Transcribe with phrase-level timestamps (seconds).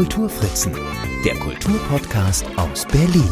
[0.00, 0.72] Kulturfritzen,
[1.26, 3.28] der Kulturpodcast aus Berlin.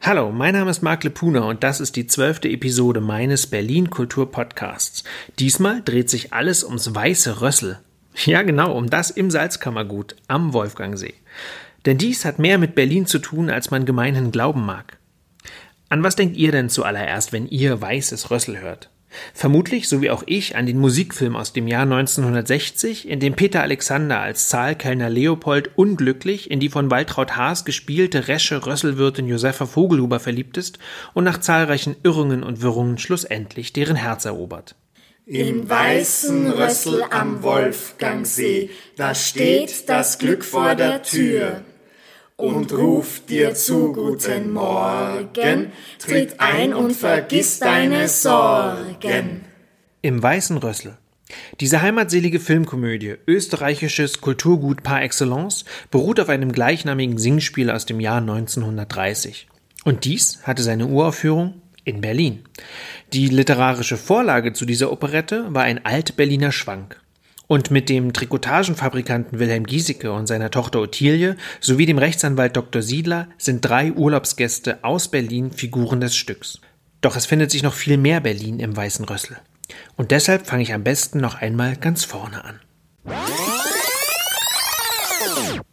[0.00, 4.32] Hallo, mein Name ist Marc Lepuna und das ist die zwölfte Episode meines Berlin Kultur
[4.32, 5.04] Podcasts.
[5.38, 7.78] Diesmal dreht sich alles ums weiße Rössel.
[8.24, 11.12] Ja, genau, um das im Salzkammergut am Wolfgangsee.
[11.84, 14.96] Denn dies hat mehr mit Berlin zu tun, als man gemeinhin glauben mag.
[15.90, 18.88] An was denkt ihr denn zuallererst, wenn ihr weißes Rössel hört?
[19.34, 23.62] Vermutlich, so wie auch ich, an den Musikfilm aus dem Jahr 1960, in dem Peter
[23.62, 30.20] Alexander als Zahlkellner Leopold unglücklich in die von Waltraud Haas gespielte resche Rösselwirtin Josefa Vogelhuber
[30.20, 30.78] verliebt ist
[31.14, 34.76] und nach zahlreichen Irrungen und Wirrungen schlussendlich deren Herz erobert.
[35.26, 41.62] Im weißen Rössel am Wolfgangsee, da steht das Glück vor der Tür
[42.40, 49.44] und ruft dir zu guten Morgen, tritt ein und vergiss deine Sorgen.
[50.02, 50.96] Im Weißen Rössel.
[51.60, 58.18] Diese heimatselige Filmkomödie, österreichisches Kulturgut par excellence, beruht auf einem gleichnamigen Singspiel aus dem Jahr
[58.18, 59.46] 1930.
[59.84, 62.40] Und dies hatte seine Uraufführung in Berlin.
[63.12, 67.00] Die literarische Vorlage zu dieser Operette war ein Alt-Berliner Schwank
[67.50, 72.80] und mit dem Trikotagenfabrikanten Wilhelm Giesecke und seiner Tochter Ottilie sowie dem Rechtsanwalt Dr.
[72.80, 76.60] Siedler sind drei Urlaubsgäste aus Berlin Figuren des Stücks.
[77.00, 79.36] Doch es findet sich noch viel mehr Berlin im Weißen Rössel.
[79.96, 82.60] Und deshalb fange ich am besten noch einmal ganz vorne an.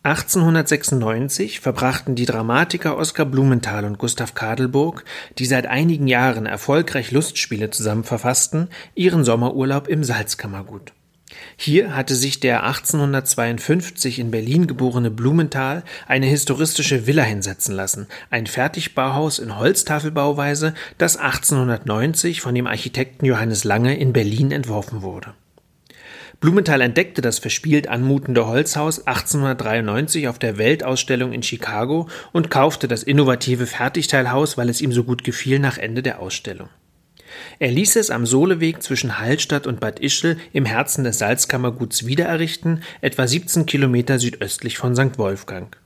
[0.02, 5.06] 1896 verbrachten die Dramatiker Oskar Blumenthal und Gustav Kadelburg,
[5.38, 10.94] die seit einigen Jahren erfolgreich Lustspiele zusammen verfassten, ihren Sommerurlaub im Salzkammergut.
[11.58, 18.48] Hier hatte sich der 1852 in Berlin geborene Blumenthal eine historistische Villa hinsetzen lassen, ein
[18.48, 25.34] Fertigbauhaus in Holztafelbauweise, das 1890 von dem Architekten Johannes Lange in Berlin entworfen wurde.
[26.40, 33.02] Blumenthal entdeckte das verspielt anmutende Holzhaus 1893 auf der Weltausstellung in Chicago und kaufte das
[33.02, 36.70] innovative Fertigteilhaus, weil es ihm so gut gefiel, nach Ende der Ausstellung.
[37.60, 42.84] Er ließ es am Sohleweg zwischen Hallstatt und Bad Ischl im Herzen des Salzkammerguts wiedererrichten,
[43.02, 45.18] etwa 17 Kilometer südöstlich von St.
[45.18, 45.78] Wolfgang.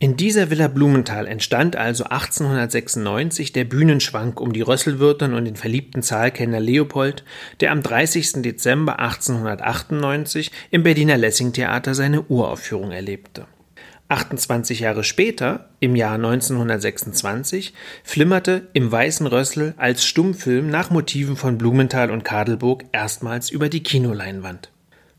[0.00, 6.02] In dieser Villa Blumenthal entstand also 1896 der Bühnenschwank um die Rösselwirtin und den verliebten
[6.02, 7.24] Zahlkenner Leopold,
[7.60, 8.42] der am 30.
[8.42, 13.46] Dezember 1898 im Berliner Lessing-Theater seine Uraufführung erlebte.
[14.08, 17.72] 28 Jahre später, im Jahr 1926,
[18.02, 23.82] flimmerte Im Weißen Rössel als Stummfilm nach Motiven von Blumenthal und Kadelburg erstmals über die
[23.82, 24.70] Kinoleinwand.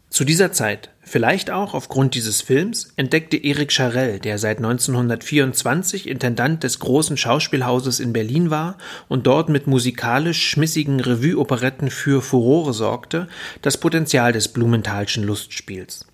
[0.09, 6.63] Zu dieser Zeit, vielleicht auch aufgrund dieses Films, entdeckte Erik Charell, der seit 1924 Intendant
[6.63, 8.77] des großen Schauspielhauses in Berlin war
[9.09, 13.27] und dort mit musikalisch schmissigen Revue-Operetten für Furore sorgte,
[13.61, 16.05] das Potenzial des Blumenthalschen Lustspiels.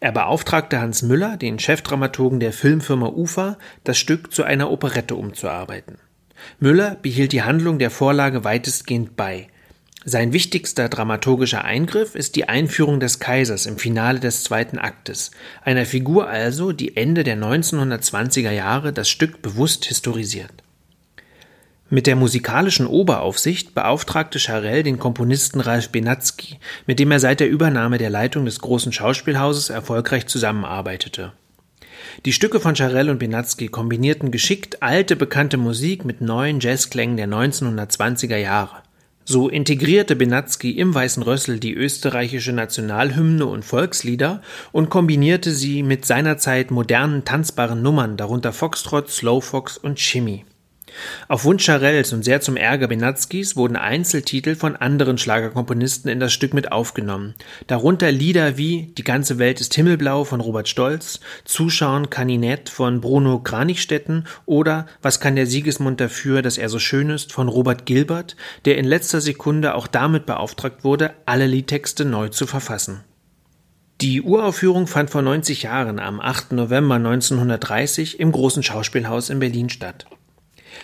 [0.00, 5.98] Er beauftragte Hans Müller, den Chefdramaturgen der Filmfirma UFA, das Stück zu einer Operette umzuarbeiten.
[6.58, 9.48] Müller behielt die Handlung der Vorlage weitestgehend bei.
[10.04, 15.30] Sein wichtigster dramaturgischer Eingriff ist die Einführung des Kaisers im Finale des zweiten Aktes,
[15.62, 20.62] einer Figur also, die Ende der 1920er Jahre das Stück bewusst historisiert.
[21.92, 27.50] Mit der musikalischen Oberaufsicht beauftragte Charell den Komponisten Ralf Benatzky, mit dem er seit der
[27.50, 31.32] Übernahme der Leitung des großen Schauspielhauses erfolgreich zusammenarbeitete.
[32.24, 37.26] Die Stücke von Charell und Benatzky kombinierten geschickt alte bekannte Musik mit neuen Jazzklängen der
[37.26, 38.82] 1920er Jahre.
[39.24, 46.06] So integrierte Benatzky im Weißen Rössel die österreichische Nationalhymne und Volkslieder und kombinierte sie mit
[46.06, 50.44] seinerzeit modernen tanzbaren Nummern, darunter Foxtrot, Slowfox und Shimmy.
[51.28, 56.32] Auf Wunsch Charells und sehr zum Ärger Benatskis wurden Einzeltitel von anderen Schlagerkomponisten in das
[56.32, 57.34] Stück mit aufgenommen,
[57.66, 63.40] darunter Lieder wie Die ganze Welt ist himmelblau von Robert Stolz, Zuschauen Kaninett von Bruno
[63.40, 68.36] Kranichstetten oder Was kann der Siegesmund dafür, dass er so schön ist von Robert Gilbert,
[68.64, 73.00] der in letzter Sekunde auch damit beauftragt wurde, alle Liedtexte neu zu verfassen.
[74.00, 76.52] Die Uraufführung fand vor 90 Jahren am 8.
[76.52, 80.06] November 1930 im Großen Schauspielhaus in Berlin statt.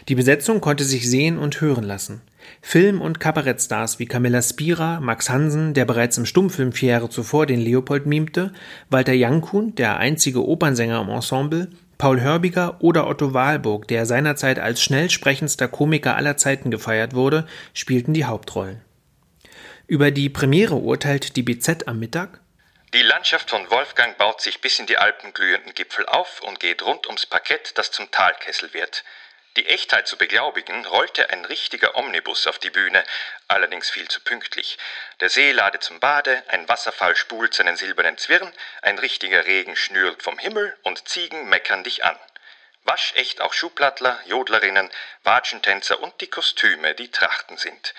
[0.09, 2.23] Die Besetzung konnte sich sehen und hören lassen.
[2.63, 7.47] Film- und Kabarettstars wie Camilla Spira, Max Hansen, der bereits im Stummfilm vier Jahre zuvor
[7.47, 8.53] den Leopold mimte,
[8.89, 14.83] Walter Jankun, der einzige Opernsänger im Ensemble, Paul Hörbiger oder Otto Walburg, der seinerzeit als
[14.83, 18.83] schnell sprechendster Komiker aller Zeiten gefeiert wurde, spielten die Hauptrollen.
[19.87, 22.41] Über die Premiere urteilt die BZ am Mittag.
[22.93, 27.07] Die Landschaft von Wolfgang baut sich bis in die alpenglühenden Gipfel auf und geht rund
[27.07, 29.05] ums Parkett, das zum Talkessel wird.
[29.57, 33.03] Die Echtheit zu beglaubigen, rollte ein richtiger Omnibus auf die Bühne,
[33.49, 34.77] allerdings viel zu pünktlich.
[35.21, 40.23] Der See lade zum Bade, ein Wasserfall spult seinen silbernen Zwirn, ein richtiger Regen schnürt
[40.23, 42.19] vom Himmel und Ziegen meckern dich an.
[42.85, 44.91] Waschecht auch Schuhplattler, Jodlerinnen,
[45.23, 47.95] Watschentänzer und die Kostüme, die Trachten sind.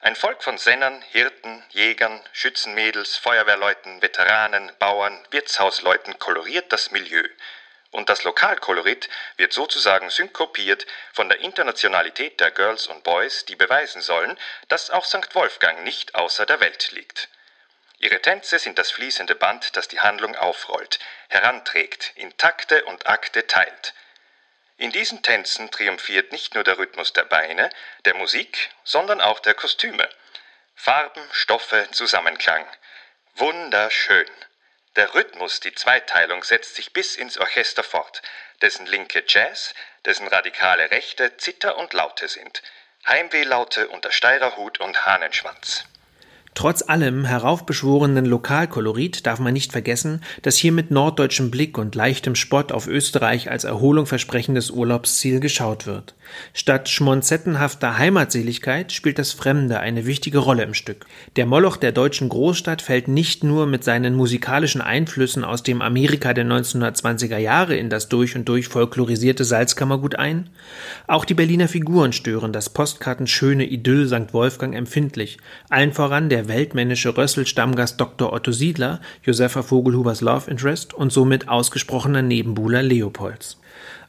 [0.00, 7.28] Ein Volk von Sennern, Hirten, Jägern, Schützenmädels, Feuerwehrleuten, Veteranen, Bauern, Wirtshausleuten koloriert das Milieu.
[7.96, 9.08] Und das Lokalkolorit
[9.38, 14.38] wird sozusagen synkopiert von der Internationalität der Girls und Boys, die beweisen sollen,
[14.68, 15.34] dass auch St.
[15.34, 17.30] Wolfgang nicht außer der Welt liegt.
[17.98, 20.98] Ihre Tänze sind das fließende Band, das die Handlung aufrollt,
[21.28, 23.94] heranträgt, in Takte und Akte teilt.
[24.76, 27.70] In diesen Tänzen triumphiert nicht nur der Rhythmus der Beine,
[28.04, 30.06] der Musik, sondern auch der Kostüme.
[30.74, 32.66] Farben, Stoffe, Zusammenklang.
[33.36, 34.28] Wunderschön.
[34.96, 38.22] Der Rhythmus, die Zweiteilung, setzt sich bis ins Orchester fort,
[38.62, 39.74] dessen linke Jazz,
[40.06, 42.62] dessen radikale Rechte Zitter und Laute sind.
[43.06, 45.84] Heimwehlaute unter Steirerhut und Hahnenschwanz.
[46.54, 52.34] Trotz allem heraufbeschworenen Lokalkolorit darf man nicht vergessen, dass hier mit norddeutschem Blick und leichtem
[52.34, 56.14] Spott auf Österreich als Erholung versprechendes Urlaubsziel geschaut wird.
[56.54, 61.06] Statt schmonzettenhafter Heimatseligkeit spielt das Fremde eine wichtige Rolle im Stück.
[61.36, 66.34] Der Moloch der deutschen Großstadt fällt nicht nur mit seinen musikalischen Einflüssen aus dem Amerika
[66.34, 70.50] der 1920er Jahre in das durch und durch folklorisierte Salzkammergut ein,
[71.06, 74.32] auch die Berliner Figuren stören das postkartenschöne Idyll St.
[74.32, 75.38] Wolfgang empfindlich,
[75.68, 78.32] allen voran der weltmännische Rössel-Stammgast Dr.
[78.32, 83.58] Otto Siedler, Josefa Vogelhubers Love Interest und somit ausgesprochener Nebenbuhler Leopolds.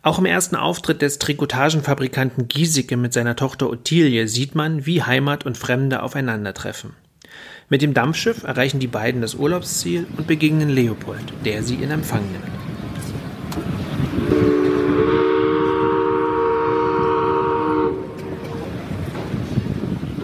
[0.01, 5.45] Auch im ersten Auftritt des Trikotagenfabrikanten Giesecke mit seiner Tochter Ottilie sieht man, wie Heimat
[5.45, 6.93] und Fremde aufeinandertreffen.
[7.69, 12.23] Mit dem Dampfschiff erreichen die beiden das Urlaubsziel und begegnen Leopold, der sie in Empfang
[12.31, 12.45] nimmt.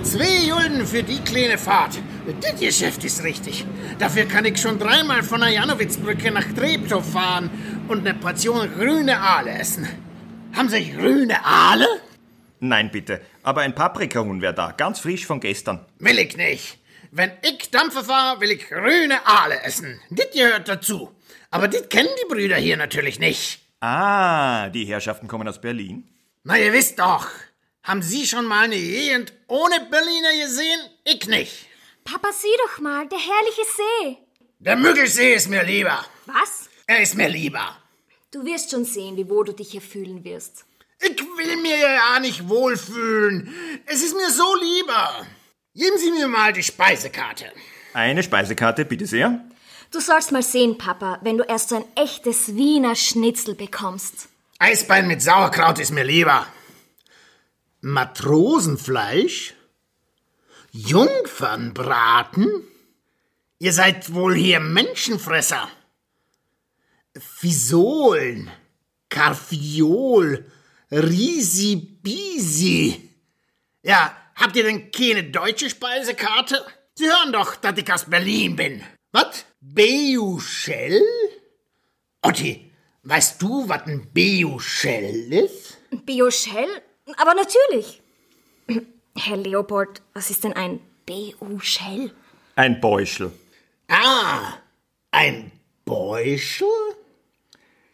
[0.04, 0.44] Zwei
[0.74, 2.00] Gulden für die kleine Fahrt.
[2.42, 3.66] Das Geschäft ist richtig.
[4.00, 7.50] Dafür kann ich schon dreimal von der Janowitzbrücke nach Treptow fahren
[7.88, 9.88] und eine Portion grüne Aale essen.
[10.54, 11.88] Haben Sie grüne Aale?
[12.60, 13.22] Nein, bitte.
[13.44, 15.86] Aber ein Paprikahuhn wäre da, ganz frisch von gestern.
[16.00, 16.78] Will ich nicht.
[17.12, 20.00] Wenn ich Dampfer fahre, will ich grüne Aale essen.
[20.10, 21.14] Das gehört dazu.
[21.52, 23.60] Aber das kennen die Brüder hier natürlich nicht.
[23.80, 26.08] Ah, die Herrschaften kommen aus Berlin.
[26.44, 27.28] Na, ihr wisst doch.
[27.84, 30.80] Haben Sie schon mal eine Gegend ohne Berliner gesehen?
[31.04, 31.68] Ich nicht.
[32.06, 34.18] Papa, sieh doch mal, der herrliche See.
[34.60, 36.06] Der Müggelsee ist mir lieber.
[36.26, 36.70] Was?
[36.86, 37.78] Er ist mir lieber.
[38.32, 40.66] Du wirst schon sehen, wie wohl du dich hier fühlen wirst.
[41.00, 43.54] Ich will mir ja nicht wohlfühlen.
[43.86, 45.26] Es ist mir so lieber.
[45.76, 47.52] Geben Sie mir mal die Speisekarte.
[47.94, 49.44] Eine Speisekarte, bitte sehr.
[49.92, 54.28] Du sollst mal sehen, Papa, wenn du erst so ein echtes Wiener Schnitzel bekommst.
[54.60, 56.48] Eisbein mit Sauerkraut ist mir lieber.
[57.82, 59.54] Matrosenfleisch?
[60.72, 62.68] Jungfernbraten?
[63.60, 65.70] Ihr seid wohl hier Menschenfresser.
[67.18, 68.50] Fisolen,
[69.10, 70.46] Karfiol,
[70.92, 72.30] Risibisi.
[73.84, 76.66] Ja, habt ihr denn keine deutsche Speisekarte?
[76.96, 78.84] Sie hören doch, dass ich aus Berlin bin.
[79.12, 79.46] Was?
[79.62, 81.02] Beuschell?
[82.22, 82.72] Otti,
[83.04, 85.78] weißt du, was ein Beuschell ist?
[86.06, 86.70] Bioshell?
[87.18, 88.02] Aber natürlich.
[89.16, 92.12] Herr Leopold, was ist denn ein BU-Shell?
[92.56, 93.32] Ein Beuschel.
[93.88, 94.54] Ah,
[95.12, 95.52] ein
[95.86, 96.68] Beuschel?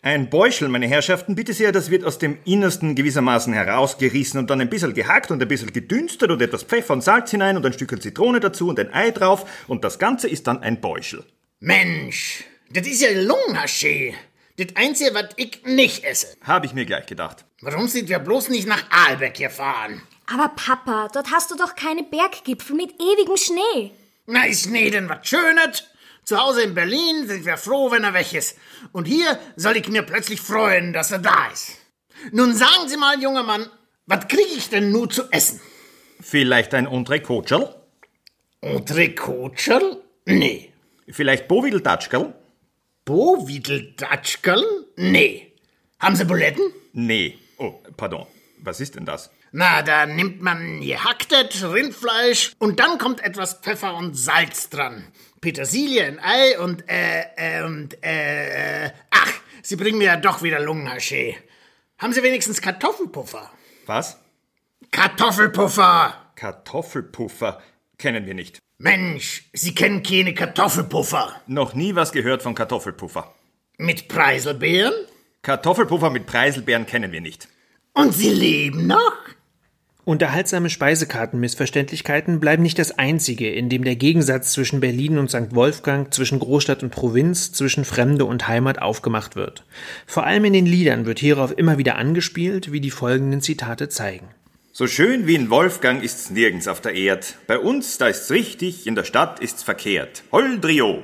[0.02, 4.62] Ein Beuschel, meine Herrschaften, bitte sehr, das wird aus dem Innersten gewissermaßen herausgerissen und dann
[4.62, 7.74] ein bisschen gehackt und ein bisschen gedünstet und etwas Pfeffer und Salz hinein und ein
[7.74, 11.26] Stück Zitrone dazu und ein Ei drauf und das Ganze ist dann ein Beuschel.
[11.60, 14.16] Mensch, das ist ja Lungenhaschee.
[14.56, 16.28] Das Einzige, was ich nicht esse.
[16.44, 17.44] Habe ich mir gleich gedacht.
[17.60, 20.02] Warum sind wir bloß nicht nach Aalbeck gefahren?
[20.34, 23.92] Aber Papa, dort hast du doch keine Berggipfel mit ewigem Schnee.
[24.28, 25.89] Na, ist Schnee denn was Schönes?
[26.30, 28.56] Zu Hause in Berlin sind wir froh, wenn er weg ist.
[28.92, 31.72] Und hier soll ich mir plötzlich freuen, dass er da ist.
[32.32, 33.66] Nun sagen Sie mal, junger Mann,
[34.06, 35.60] was kriege ich denn nun zu essen?
[36.22, 37.74] Vielleicht ein Entrecôtscherl?
[38.62, 40.04] Entrecôtscherl?
[40.26, 40.72] Nee.
[41.08, 42.36] Vielleicht Bowideltatschkerl?
[43.06, 44.86] Bowideltatschkerl?
[44.98, 45.52] Nee.
[46.00, 46.72] Haben Sie Buletten?
[46.94, 47.40] Nee.
[47.58, 48.28] Oh, pardon.
[48.60, 49.32] Was ist denn das?
[49.52, 55.08] Na, da nimmt man gehacktes Rindfleisch und dann kommt etwas Pfeffer und Salz dran.
[55.42, 60.42] Petersilie, ein Ei und, äh, äh, und, äh, äh, ach, Sie bringen mir ja doch
[60.44, 61.38] wieder Lungenhaschee.
[61.98, 63.50] Haben Sie wenigstens Kartoffelpuffer?
[63.86, 64.18] Was?
[64.92, 66.32] Kartoffelpuffer!
[66.36, 67.62] Kartoffelpuffer.
[67.98, 68.60] Kennen wir nicht.
[68.78, 71.42] Mensch, Sie kennen keine Kartoffelpuffer.
[71.48, 73.34] Noch nie was gehört von Kartoffelpuffer.
[73.78, 74.94] Mit Preiselbeeren?
[75.42, 77.48] Kartoffelpuffer mit Preiselbeeren kennen wir nicht.
[77.94, 79.18] Und sie leben noch?
[80.10, 85.54] Unterhaltsame Speisekartenmissverständlichkeiten bleiben nicht das einzige, in dem der Gegensatz zwischen Berlin und St.
[85.54, 89.66] Wolfgang, zwischen Großstadt und Provinz, zwischen Fremde und Heimat aufgemacht wird.
[90.08, 94.30] Vor allem in den Liedern wird hierauf immer wieder angespielt, wie die folgenden Zitate zeigen.
[94.72, 97.36] So schön wie in Wolfgang ist's nirgends auf der Erd.
[97.46, 100.24] Bei uns, da ist's richtig, in der Stadt ist's verkehrt.
[100.32, 101.04] Holdrio!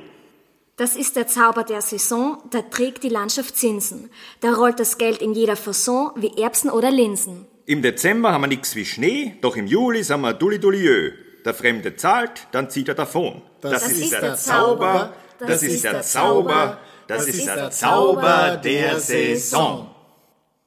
[0.74, 4.10] Das ist der Zauber der Saison, da trägt die Landschaft Zinsen.
[4.40, 7.46] Da rollt das Geld in jeder Fasson wie Erbsen oder Linsen.
[7.68, 11.12] Im Dezember haben wir nix wie Schnee, doch im Juli sind wir dulli dulliö.
[11.44, 13.42] Der Fremde zahlt, dann zieht er davon.
[13.60, 19.90] Das, ist der Zauber, das ist der Zauber, das ist der Zauber der Saison.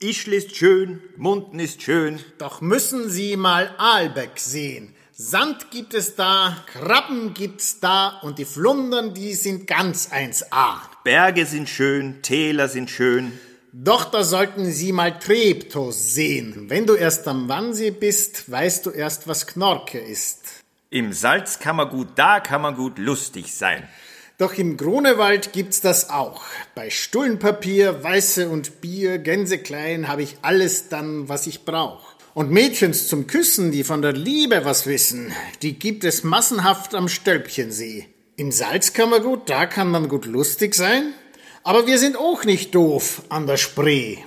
[0.02, 2.20] Ischl ist schön, Munden ist schön.
[2.38, 4.94] Doch müssen Sie mal Aalbeck sehen.
[5.14, 10.80] Sand gibt es da, Krabben gibt's da und die Flundern, die sind ganz 1A.
[11.06, 13.40] Berge sind schön, Täler sind schön.
[13.72, 16.70] Doch da sollten Sie mal Treptow sehen.
[16.70, 20.40] Wenn du erst am Wannsee bist, weißt du erst, was Knorke ist.
[20.90, 23.88] Im Salz kann man gut, da kann man gut lustig sein.
[24.40, 26.42] Doch im Grunewald gibt's das auch.
[26.74, 32.14] Bei Stullenpapier, Weiße und Bier, Gänseklein habe ich alles dann, was ich brauch.
[32.34, 37.08] Und Mädchens zum Küssen, die von der Liebe was wissen, die gibt es massenhaft am
[37.08, 38.08] Stölpchensee.
[38.36, 41.14] Im Salzkammergut, da kann man gut lustig sein.
[41.70, 44.18] Aber wir sind auch nicht doof an der Spree.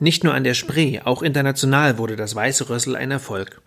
[0.00, 3.62] Nicht nur an der Spree, auch international wurde das Weiße Rössel ein Erfolg.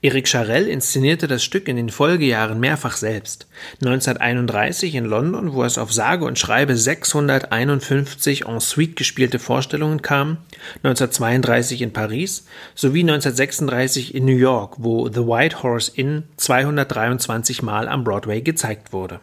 [0.00, 3.48] Eric Charell inszenierte das Stück in den Folgejahren mehrfach selbst.
[3.82, 10.36] 1931 in London, wo es auf sage und schreibe 651 en suite gespielte Vorstellungen kam,
[10.84, 17.88] 1932 in Paris sowie 1936 in New York, wo The White Horse Inn 223 Mal
[17.88, 19.18] am Broadway gezeigt wurde.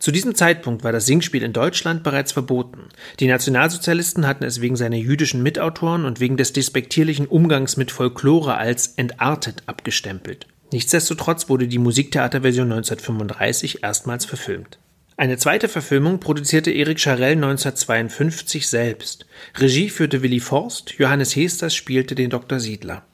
[0.00, 2.88] Zu diesem Zeitpunkt war das Singspiel in Deutschland bereits verboten.
[3.20, 8.56] Die Nationalsozialisten hatten es wegen seiner jüdischen Mitautoren und wegen des despektierlichen Umgangs mit Folklore
[8.56, 10.46] als entartet abgestempelt.
[10.72, 14.78] Nichtsdestotrotz wurde die Musiktheaterversion 1935 erstmals verfilmt.
[15.18, 19.26] Eine zweite Verfilmung produzierte Erik Scharell 1952 selbst.
[19.58, 22.58] Regie führte Willi Forst, Johannes Hesters spielte den Dr.
[22.58, 23.04] Siedler.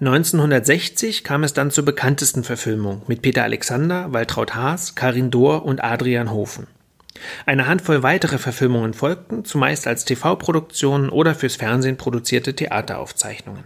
[0.00, 5.84] 1960 kam es dann zur bekanntesten Verfilmung mit Peter Alexander, Waltraud Haas, Karin Dohr und
[5.84, 6.66] Adrian Hofen.
[7.46, 13.64] Eine Handvoll weitere Verfilmungen folgten, zumeist als TV-Produktionen oder fürs Fernsehen produzierte Theateraufzeichnungen.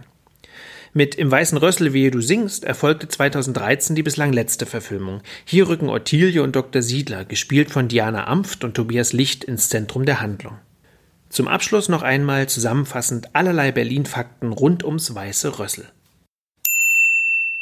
[0.93, 5.21] Mit Im Weißen Rössel, wehe du singst, erfolgte 2013 die bislang letzte Verfilmung.
[5.45, 6.81] Hier rücken Ottilie und Dr.
[6.81, 10.57] Siedler, gespielt von Diana Amft und Tobias Licht, ins Zentrum der Handlung.
[11.29, 15.89] Zum Abschluss noch einmal zusammenfassend allerlei Berlin-Fakten rund ums Weiße Rössel.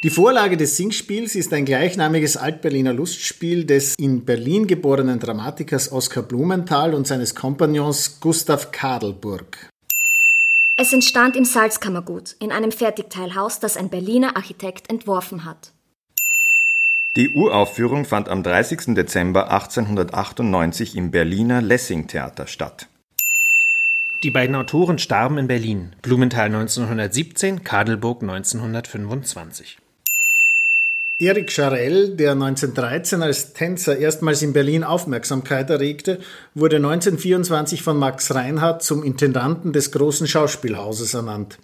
[0.04, 6.22] Die Vorlage des Singspiels ist ein gleichnamiges Altberliner Lustspiel des in Berlin geborenen Dramatikers Oskar
[6.22, 9.70] Blumenthal und seines Kompagnons Gustav Kadelburg.
[10.76, 15.72] Es entstand im Salzkammergut, in einem Fertigteilhaus, das ein Berliner Architekt entworfen hat.
[17.16, 18.94] Die Uraufführung fand am 30.
[18.94, 22.86] Dezember 1898 im Berliner Lessing-Theater statt.
[24.22, 29.78] Die beiden Autoren starben in Berlin, Blumenthal 1917, Kadelburg 1925.
[31.20, 36.20] Erik Scharell, der 1913 als Tänzer erstmals in Berlin Aufmerksamkeit erregte,
[36.54, 41.58] wurde 1924 von Max Reinhardt zum Intendanten des großen Schauspielhauses ernannt.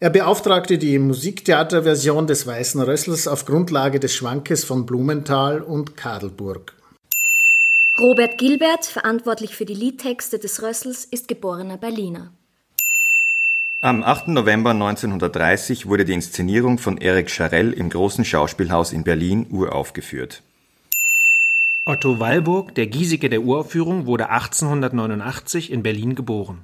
[0.00, 6.72] Er beauftragte die Musiktheaterversion des Weißen Rössels auf Grundlage des Schwankes von Blumenthal und Kadelburg.
[7.96, 12.32] Robert Gilbert, verantwortlich für die Liedtexte des Rössels, ist geborener Berliner.
[13.82, 14.28] Am 8.
[14.28, 20.42] November 1930 wurde die Inszenierung von Erik Scharell im Großen Schauspielhaus in Berlin uraufgeführt.
[21.86, 26.58] Otto Wallburg, der Giesecke der Uraufführung, wurde 1889 in Berlin geboren.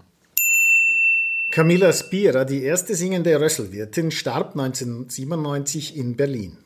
[1.50, 6.58] Camilla Spira, die erste singende Rösselwirtin, starb 1997 in Berlin.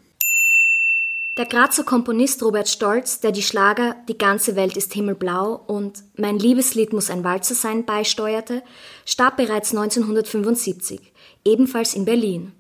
[1.36, 6.38] Der Grazer Komponist Robert Stolz, der die Schlager Die ganze Welt ist himmelblau und Mein
[6.38, 8.62] Liebeslied muss ein Walzer sein beisteuerte,
[9.06, 11.00] starb bereits 1975,
[11.44, 12.52] ebenfalls in Berlin.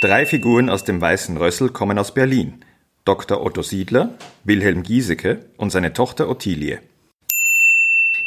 [0.00, 2.64] Drei Figuren aus dem Weißen Rössel kommen aus Berlin.
[3.04, 3.44] Dr.
[3.44, 6.80] Otto Siedler, Wilhelm Giesecke und seine Tochter Ottilie.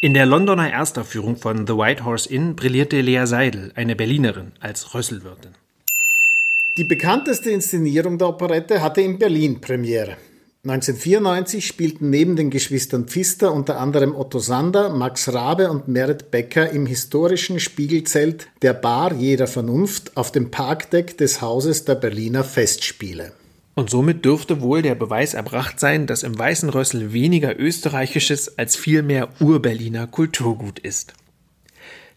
[0.02, 4.94] In der Londoner Erstaufführung von The White Horse Inn brillierte Lea Seidel, eine Berlinerin, als
[4.94, 5.52] Rösselwirtin.
[6.80, 10.16] Die bekannteste Inszenierung der Operette hatte in Berlin Premiere.
[10.64, 16.70] 1994 spielten neben den Geschwistern Pfister unter anderem Otto Sander, Max Rabe und Merit Becker
[16.70, 23.34] im historischen Spiegelzelt der Bar jeder Vernunft auf dem Parkdeck des Hauses der Berliner Festspiele.
[23.76, 28.78] Und somit dürfte wohl der Beweis erbracht sein, dass im Weißen Rössel weniger österreichisches als
[28.78, 31.14] vielmehr Urberliner Kulturgut ist.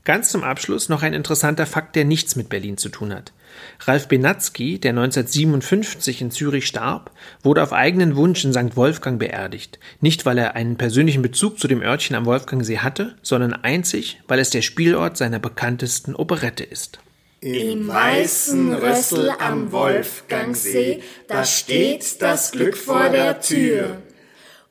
[0.05, 3.33] Ganz zum Abschluss noch ein interessanter Fakt, der nichts mit Berlin zu tun hat.
[3.81, 7.11] Ralf Benatzky, der 1957 in Zürich starb,
[7.43, 8.77] wurde auf eigenen Wunsch in St.
[8.77, 9.79] Wolfgang beerdigt.
[10.01, 14.39] Nicht, weil er einen persönlichen Bezug zu dem Örtchen am Wolfgangsee hatte, sondern einzig, weil
[14.39, 16.99] es der Spielort seiner bekanntesten Operette ist.
[17.41, 23.99] Im weißen Rössel am Wolfgangsee, da steht das Glück vor der Tür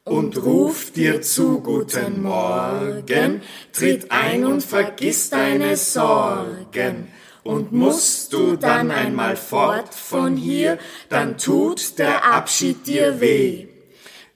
[0.06, 3.42] und ruft dir zu guten Morgen,
[3.74, 7.10] tritt ein und vergiss deine Sorgen.
[7.44, 10.78] Und musst du dann einmal fort von hier,
[11.10, 13.68] dann tut der Abschied dir weh.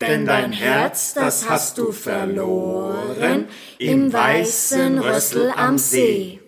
[0.01, 3.45] Denn dein Herz, das hast du verloren
[3.79, 6.39] im weißen Rössel am See.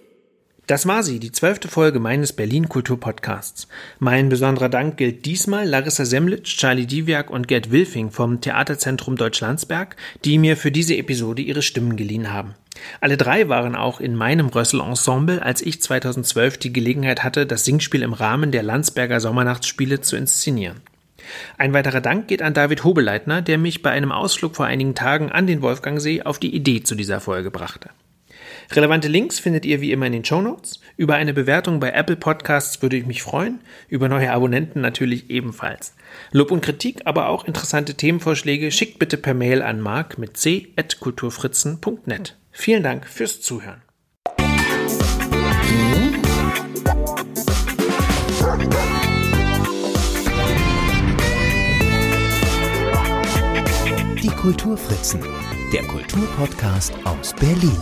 [0.67, 3.69] Das war sie, die zwölfte Folge meines Berlin Kultur Podcasts.
[3.99, 9.95] Mein besonderer Dank gilt diesmal Larissa Semlitsch, Charlie Diviak und Gerd Wilfing vom Theaterzentrum Deutschlandsberg,
[10.25, 12.55] die mir für diese Episode ihre Stimmen geliehen haben.
[13.01, 18.01] Alle drei waren auch in meinem Rössel-Ensemble, als ich 2012 die Gelegenheit hatte, das Singspiel
[18.01, 20.81] im Rahmen der Landsberger Sommernachtsspiele zu inszenieren.
[21.57, 25.31] Ein weiterer Dank geht an David Hobeleitner, der mich bei einem Ausflug vor einigen Tagen
[25.31, 27.89] an den Wolfgangsee auf die Idee zu dieser Folge brachte.
[28.71, 30.81] Relevante Links findet ihr wie immer in den Show Notes.
[30.97, 33.61] Über eine Bewertung bei Apple Podcasts würde ich mich freuen.
[33.87, 35.95] Über neue Abonnenten natürlich ebenfalls.
[36.31, 42.35] Lob und Kritik, aber auch interessante Themenvorschläge schickt bitte per Mail an mark mit c.kulturfritzen.net.
[42.59, 43.83] Vielen Dank fürs Zuhören.
[54.21, 55.23] Die Kulturfritzen,
[55.71, 57.77] der Kulturpodcast aus Berlin.